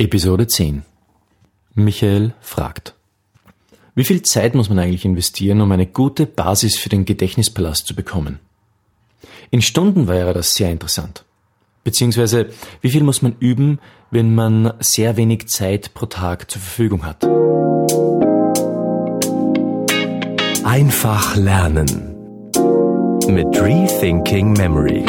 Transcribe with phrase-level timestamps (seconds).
[0.00, 0.82] Episode 10
[1.74, 2.94] Michael fragt
[3.94, 7.94] Wie viel Zeit muss man eigentlich investieren, um eine gute Basis für den Gedächtnispalast zu
[7.94, 8.38] bekommen?
[9.50, 11.26] In Stunden wäre das sehr interessant.
[11.84, 12.48] Beziehungsweise,
[12.80, 13.78] wie viel muss man üben,
[14.10, 17.22] wenn man sehr wenig Zeit pro Tag zur Verfügung hat?
[20.64, 22.16] Einfach lernen
[23.28, 25.04] mit Rethinking Memory.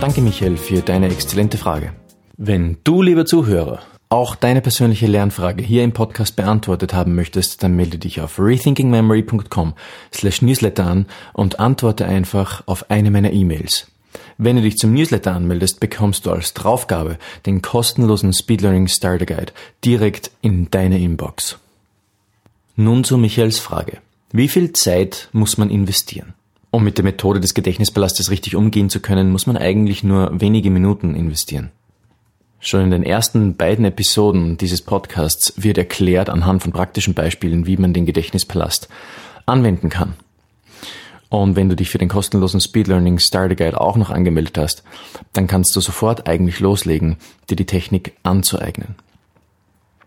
[0.00, 1.92] Danke, Michael, für deine exzellente Frage.
[2.36, 3.80] Wenn du, lieber Zuhörer,
[4.10, 9.74] auch deine persönliche Lernfrage hier im Podcast beantwortet haben möchtest, dann melde dich auf rethinkingmemory.com
[10.14, 13.88] slash newsletter an und antworte einfach auf eine meiner E-Mails.
[14.38, 19.26] Wenn du dich zum Newsletter anmeldest, bekommst du als Draufgabe den kostenlosen Speed Learning Starter
[19.26, 19.52] Guide
[19.84, 21.58] direkt in deine Inbox.
[22.76, 23.98] Nun zu Michaels Frage.
[24.30, 26.34] Wie viel Zeit muss man investieren?
[26.70, 30.70] Um mit der Methode des Gedächtnispalastes richtig umgehen zu können, muss man eigentlich nur wenige
[30.70, 31.70] Minuten investieren.
[32.60, 37.76] Schon in den ersten beiden Episoden dieses Podcasts wird erklärt anhand von praktischen Beispielen, wie
[37.76, 38.88] man den Gedächtnispalast
[39.46, 40.14] anwenden kann.
[41.30, 44.82] Und wenn du dich für den kostenlosen Speed Learning Starter Guide auch noch angemeldet hast,
[45.32, 47.16] dann kannst du sofort eigentlich loslegen,
[47.48, 48.96] dir die Technik anzueignen.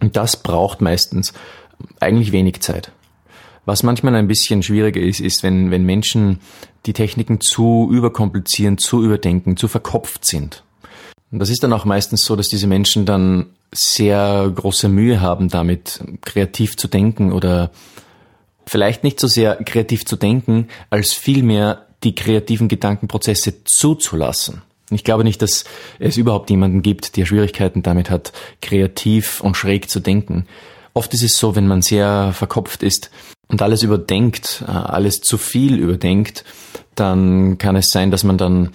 [0.00, 1.32] Und das braucht meistens
[2.00, 2.92] eigentlich wenig Zeit.
[3.68, 6.40] Was manchmal ein bisschen schwieriger ist, ist, wenn, wenn Menschen
[6.86, 10.64] die Techniken zu überkomplizieren, zu überdenken, zu verkopft sind.
[11.30, 15.50] Und das ist dann auch meistens so, dass diese Menschen dann sehr große Mühe haben,
[15.50, 17.70] damit kreativ zu denken oder
[18.66, 24.62] vielleicht nicht so sehr kreativ zu denken, als vielmehr die kreativen Gedankenprozesse zuzulassen.
[24.88, 25.64] Ich glaube nicht, dass
[25.98, 28.32] es überhaupt jemanden gibt, der Schwierigkeiten damit hat,
[28.62, 30.46] kreativ und schräg zu denken.
[30.94, 33.10] Oft ist es so, wenn man sehr verkopft ist,
[33.48, 36.44] und alles überdenkt, äh, alles zu viel überdenkt,
[36.94, 38.70] dann kann es sein, dass man dann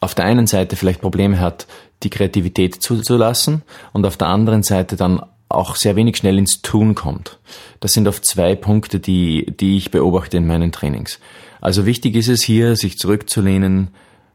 [0.00, 1.66] auf der einen Seite vielleicht Probleme hat,
[2.02, 3.62] die Kreativität zuzulassen
[3.92, 7.38] und auf der anderen Seite dann auch sehr wenig schnell ins Tun kommt.
[7.80, 11.18] Das sind oft zwei Punkte, die, die ich beobachte in meinen Trainings.
[11.60, 13.88] Also wichtig ist es hier, sich zurückzulehnen,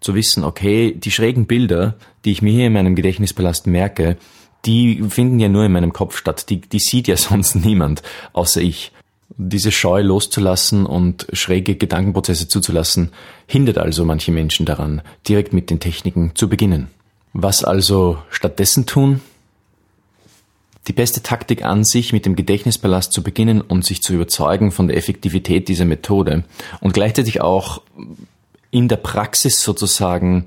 [0.00, 4.16] zu wissen, okay, die schrägen Bilder, die ich mir hier in meinem Gedächtnispalast merke,
[4.64, 6.50] die finden ja nur in meinem Kopf statt.
[6.50, 8.92] Die, die sieht ja sonst niemand, außer ich.
[9.36, 13.12] Diese Scheu loszulassen und schräge Gedankenprozesse zuzulassen,
[13.46, 16.88] hindert also manche Menschen daran, direkt mit den Techniken zu beginnen.
[17.34, 19.20] Was also stattdessen tun?
[20.88, 24.88] Die beste Taktik an sich, mit dem Gedächtnispalast zu beginnen und sich zu überzeugen von
[24.88, 26.44] der Effektivität dieser Methode
[26.80, 27.82] und gleichzeitig auch
[28.70, 30.46] in der Praxis sozusagen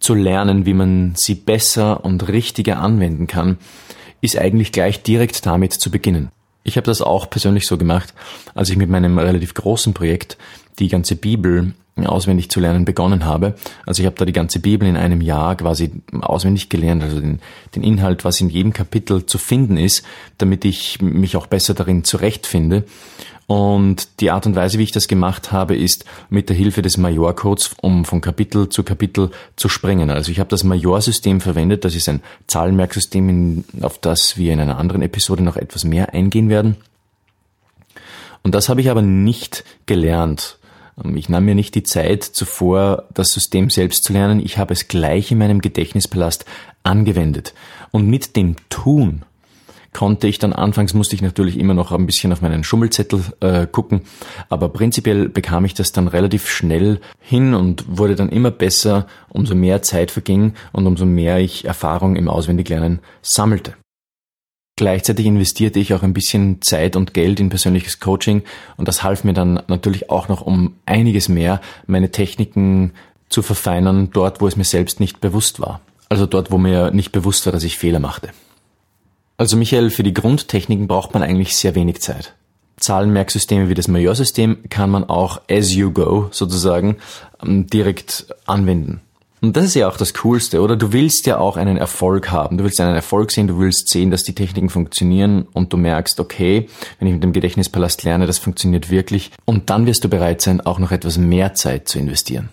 [0.00, 3.58] zu lernen, wie man sie besser und richtiger anwenden kann,
[4.20, 6.30] ist eigentlich gleich direkt damit zu beginnen.
[6.68, 8.12] Ich habe das auch persönlich so gemacht,
[8.54, 10.36] als ich mit meinem relativ großen Projekt
[10.78, 13.54] die ganze Bibel auswendig zu lernen begonnen habe.
[13.86, 15.90] Also ich habe da die ganze Bibel in einem Jahr quasi
[16.20, 17.40] auswendig gelernt, also den,
[17.74, 20.04] den Inhalt, was in jedem Kapitel zu finden ist,
[20.36, 22.84] damit ich mich auch besser darin zurechtfinde.
[23.48, 26.98] Und die Art und Weise, wie ich das gemacht habe, ist mit der Hilfe des
[26.98, 30.10] Major-Codes, um von Kapitel zu Kapitel zu springen.
[30.10, 31.82] Also ich habe das Major-System verwendet.
[31.86, 36.50] Das ist ein Zahlenmerksystem, auf das wir in einer anderen Episode noch etwas mehr eingehen
[36.50, 36.76] werden.
[38.42, 40.58] Und das habe ich aber nicht gelernt.
[41.14, 44.44] Ich nahm mir nicht die Zeit zuvor, das System selbst zu lernen.
[44.44, 46.44] Ich habe es gleich in meinem Gedächtnispalast
[46.82, 47.54] angewendet.
[47.92, 49.24] Und mit dem Tun
[49.98, 53.66] konnte ich dann anfangs musste ich natürlich immer noch ein bisschen auf meinen Schummelzettel äh,
[53.66, 54.02] gucken,
[54.48, 59.56] aber prinzipiell bekam ich das dann relativ schnell hin und wurde dann immer besser, umso
[59.56, 63.74] mehr Zeit verging und umso mehr ich Erfahrung im Auswendiglernen sammelte.
[64.76, 68.44] Gleichzeitig investierte ich auch ein bisschen Zeit und Geld in persönliches Coaching
[68.76, 72.92] und das half mir dann natürlich auch noch um einiges mehr, meine Techniken
[73.30, 75.80] zu verfeinern, dort wo es mir selbst nicht bewusst war.
[76.08, 78.28] Also dort, wo mir nicht bewusst war, dass ich Fehler machte.
[79.38, 82.34] Also Michael, für die Grundtechniken braucht man eigentlich sehr wenig Zeit.
[82.76, 86.96] Zahlenmerksysteme wie das Majorsystem kann man auch as you go sozusagen
[87.42, 89.00] ähm, direkt anwenden.
[89.40, 90.74] Und das ist ja auch das Coolste, oder?
[90.74, 92.58] Du willst ja auch einen Erfolg haben.
[92.58, 96.18] Du willst einen Erfolg sehen, du willst sehen, dass die Techniken funktionieren und du merkst,
[96.18, 96.68] okay,
[96.98, 99.30] wenn ich mit dem Gedächtnispalast lerne, das funktioniert wirklich.
[99.44, 102.48] Und dann wirst du bereit sein, auch noch etwas mehr Zeit zu investieren.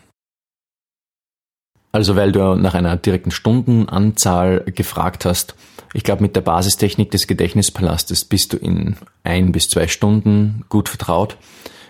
[1.95, 5.56] Also weil du nach einer direkten Stundenanzahl gefragt hast,
[5.94, 10.89] ich glaube, mit der Basistechnik des Gedächtnispalastes bist du in ein bis zwei Stunden gut
[10.89, 11.38] vertraut.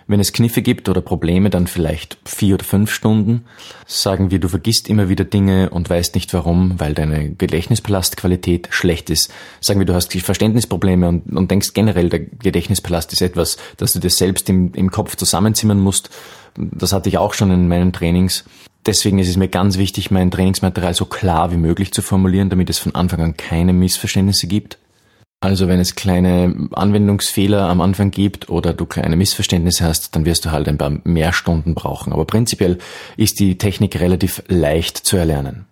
[0.06, 3.46] Wenn es Kniffe gibt oder Probleme, dann vielleicht vier oder fünf Stunden.
[3.84, 9.10] Sagen wir, du vergisst immer wieder Dinge und weißt nicht warum, weil deine Gedächtnispalastqualität schlecht
[9.10, 9.32] ist.
[9.60, 13.98] Sagen wir, du hast Verständnisprobleme und, und denkst generell, der Gedächtnispalast ist etwas, das du
[13.98, 16.10] dir selbst im, im Kopf zusammenzimmern musst.
[16.54, 18.44] Das hatte ich auch schon in meinen Trainings.
[18.86, 22.70] Deswegen ist es mir ganz wichtig, mein Trainingsmaterial so klar wie möglich zu formulieren, damit
[22.70, 24.78] es von Anfang an keine Missverständnisse gibt.
[25.40, 30.44] Also wenn es kleine Anwendungsfehler am Anfang gibt oder du kleine Missverständnisse hast, dann wirst
[30.44, 32.12] du halt ein paar mehr Stunden brauchen.
[32.12, 32.78] Aber prinzipiell
[33.16, 35.66] ist die Technik relativ leicht zu erlernen.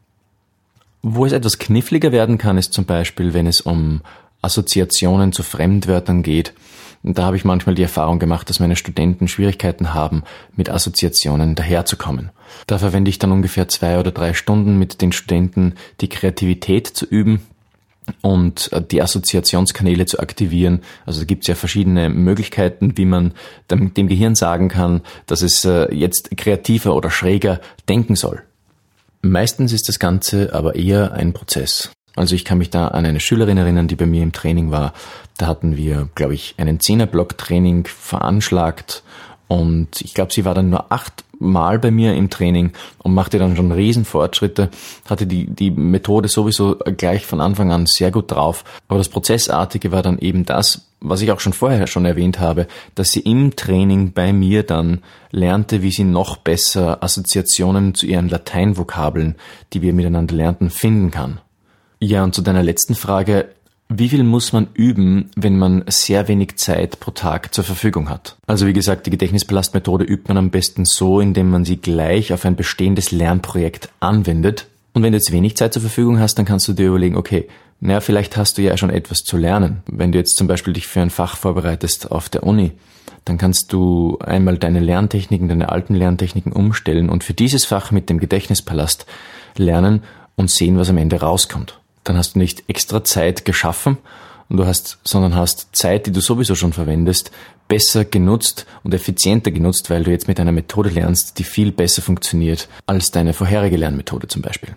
[1.03, 4.03] Wo es etwas kniffliger werden kann, ist zum Beispiel, wenn es um
[4.43, 6.53] Assoziationen zu Fremdwörtern geht.
[7.07, 10.23] Da habe ich manchmal die Erfahrung gemacht, dass meine Studenten Schwierigkeiten haben,
[10.57, 12.31] mit Assoziationen daherzukommen.
[12.67, 17.05] Da verwende ich dann ungefähr zwei oder drei Stunden mit den Studenten, die Kreativität zu
[17.05, 17.47] üben,
[18.21, 20.83] und äh, die Assoziationskanäle zu aktivieren.
[21.07, 23.33] Also da gibt es ja verschiedene Möglichkeiten, wie man
[23.71, 28.43] dem, dem, Gehirn sagen kann, dass es äh, jetzt kreativer oder schräger denken soll.
[29.23, 31.91] Meistens ist das Ganze aber eher ein Prozess.
[32.17, 34.93] Also ich kann mich da an eine Schülerin erinnern, die bei mir im Training war.
[35.37, 39.03] Da hatten wir, glaube ich, einen Zehnerblock-Training veranschlagt
[39.49, 43.39] und ich glaube, sie war dann nur acht Mal bei mir im Training und machte
[43.39, 44.71] dann schon Riesenfortschritte,
[45.11, 48.65] hatte die, die Methode sowieso gleich von Anfang an sehr gut drauf.
[48.89, 52.67] Aber das Prozessartige war dann eben das, was ich auch schon vorher schon erwähnt habe,
[52.95, 55.03] dass sie im Training bei mir dann
[55.33, 59.35] lernte, wie sie noch besser Assoziationen zu ihren Lateinvokabeln,
[59.73, 61.41] die wir miteinander lernten, finden kann.
[62.07, 63.47] Ja, und zu deiner letzten Frage,
[63.89, 68.37] wie viel muss man üben, wenn man sehr wenig Zeit pro Tag zur Verfügung hat?
[68.47, 72.45] Also wie gesagt, die Gedächtnispalastmethode übt man am besten so, indem man sie gleich auf
[72.45, 74.67] ein bestehendes Lernprojekt anwendet.
[74.93, 77.49] Und wenn du jetzt wenig Zeit zur Verfügung hast, dann kannst du dir überlegen, okay,
[77.81, 79.83] naja, vielleicht hast du ja schon etwas zu lernen.
[79.87, 82.73] Wenn du jetzt zum Beispiel dich für ein Fach vorbereitest auf der Uni,
[83.25, 88.11] dann kannst du einmal deine Lerntechniken, deine alten Lerntechniken umstellen und für dieses Fach mit
[88.11, 89.07] dem Gedächtnispalast
[89.57, 90.03] lernen
[90.37, 93.99] und sehen, was am Ende rauskommt dann hast du nicht extra Zeit geschaffen
[94.49, 97.31] und du hast, sondern hast Zeit, die du sowieso schon verwendest,
[97.69, 102.03] besser genutzt und effizienter genutzt, weil du jetzt mit einer Methode lernst, die viel besser
[102.03, 104.77] funktioniert als deine vorherige Lernmethode zum Beispiel.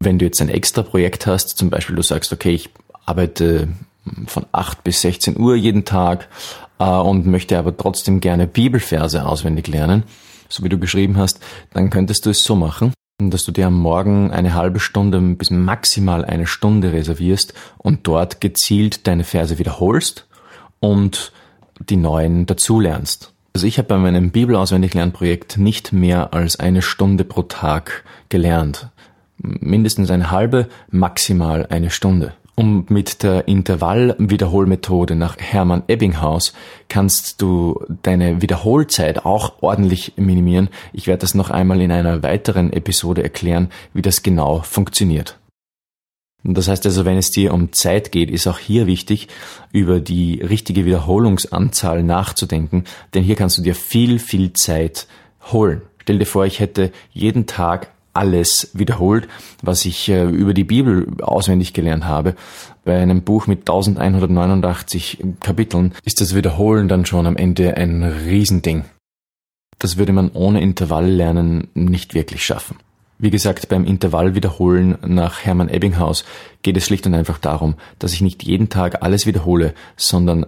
[0.00, 2.70] Wenn du jetzt ein extra Projekt hast, zum Beispiel du sagst, okay, ich
[3.06, 3.68] arbeite
[4.26, 6.28] von 8 bis 16 Uhr jeden Tag
[6.78, 10.02] äh, und möchte aber trotzdem gerne Bibelverse auswendig lernen,
[10.48, 11.40] so wie du geschrieben hast,
[11.72, 15.50] dann könntest du es so machen, dass du dir am Morgen eine halbe Stunde bis
[15.50, 20.26] maximal eine Stunde reservierst und dort gezielt deine Verse wiederholst
[20.80, 21.32] und
[21.88, 23.32] die neuen dazulernst.
[23.54, 28.88] Also ich habe bei meinem Bibelauswendiglernprojekt nicht mehr als eine Stunde pro Tag gelernt.
[29.36, 32.32] Mindestens eine halbe, maximal eine Stunde.
[32.54, 36.52] Und mit der Intervallwiederholmethode nach Hermann Ebbinghaus
[36.88, 40.68] kannst du deine Wiederholzeit auch ordentlich minimieren.
[40.92, 45.38] Ich werde das noch einmal in einer weiteren Episode erklären, wie das genau funktioniert.
[46.44, 49.28] Das heißt also, wenn es dir um Zeit geht, ist auch hier wichtig,
[49.70, 52.84] über die richtige Wiederholungsanzahl nachzudenken,
[53.14, 55.06] denn hier kannst du dir viel, viel Zeit
[55.52, 55.82] holen.
[56.02, 59.28] Stell dir vor, ich hätte jeden Tag alles wiederholt,
[59.62, 62.34] was ich äh, über die Bibel auswendig gelernt habe.
[62.84, 68.84] Bei einem Buch mit 1189 Kapiteln ist das Wiederholen dann schon am Ende ein Riesending.
[69.78, 72.76] Das würde man ohne Intervalllernen nicht wirklich schaffen.
[73.22, 76.24] Wie gesagt, beim Intervallwiederholen nach Hermann Ebbinghaus
[76.62, 80.44] geht es schlicht und einfach darum, dass ich nicht jeden Tag alles wiederhole, sondern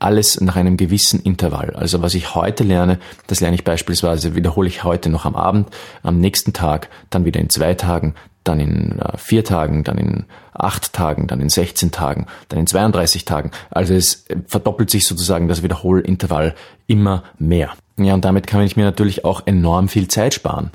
[0.00, 1.70] alles nach einem gewissen Intervall.
[1.70, 5.68] Also was ich heute lerne, das lerne ich beispielsweise, wiederhole ich heute noch am Abend,
[6.02, 10.26] am nächsten Tag, dann wieder in zwei Tagen, dann in äh, vier Tagen, dann in
[10.52, 13.50] acht Tagen, dann in 16 Tagen, dann in 32 Tagen.
[13.70, 16.54] Also es verdoppelt sich sozusagen das Wiederholintervall
[16.86, 17.70] immer mehr.
[17.96, 20.70] Ja, und damit kann ich mir natürlich auch enorm viel Zeit sparen.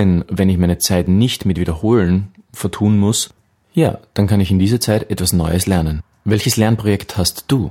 [0.00, 3.34] Denn wenn ich meine Zeit nicht mit Wiederholen vertun muss,
[3.74, 6.00] ja, dann kann ich in dieser Zeit etwas Neues lernen.
[6.24, 7.70] Welches Lernprojekt hast du?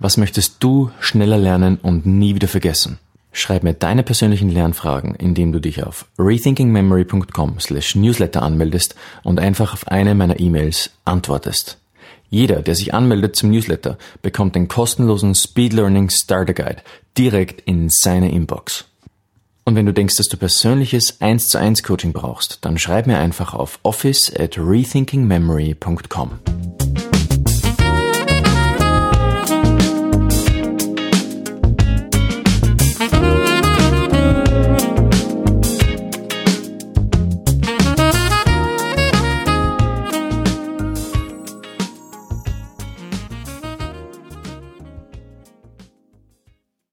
[0.00, 2.98] Was möchtest du schneller lernen und nie wieder vergessen?
[3.30, 9.74] Schreib mir deine persönlichen Lernfragen, indem du dich auf rethinkingmemory.com slash newsletter anmeldest und einfach
[9.74, 11.78] auf eine meiner E-Mails antwortest.
[12.30, 16.82] Jeder, der sich anmeldet zum Newsletter, bekommt den kostenlosen Speed Learning Starter Guide
[17.16, 18.86] direkt in seine Inbox.
[19.64, 23.18] Und wenn du denkst, dass du persönliches 1 zu 1 Coaching brauchst, dann schreib mir
[23.18, 26.40] einfach auf office at rethinkingmemory.com.